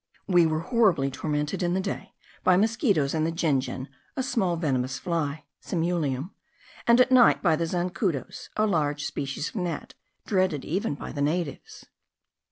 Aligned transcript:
We 0.25 0.47
were 0.47 0.61
horribly 0.61 1.11
tormented 1.11 1.61
in 1.61 1.75
the 1.75 1.79
day 1.79 2.15
by 2.43 2.57
mosquitos 2.57 3.13
and 3.13 3.23
the 3.23 3.31
jejen, 3.31 3.87
a 4.15 4.23
small 4.23 4.55
venomous 4.57 4.97
fly 4.97 5.43
(simulium), 5.61 6.31
and 6.87 6.99
at 6.99 7.11
night 7.11 7.43
by 7.43 7.55
the 7.55 7.67
zancudos, 7.67 8.49
a 8.57 8.65
large 8.65 9.05
species 9.05 9.49
of 9.49 9.57
gnat, 9.57 9.93
dreaded 10.25 10.65
even 10.65 10.95
by 10.95 11.11
the 11.11 11.21
natives. 11.21 11.85